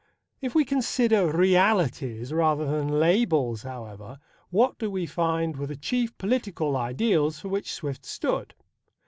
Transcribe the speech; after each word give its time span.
If 0.41 0.55
we 0.55 0.65
consider 0.65 1.31
realities 1.31 2.33
rather 2.33 2.65
than 2.65 2.87
labels, 2.99 3.61
however, 3.61 4.17
what 4.49 4.79
do 4.79 4.89
we 4.89 5.05
find 5.05 5.55
were 5.55 5.67
the 5.67 5.75
chief 5.75 6.17
political 6.17 6.75
ideals 6.75 7.39
for 7.39 7.49
which 7.49 7.71
Swift 7.71 8.03
stood? 8.03 8.55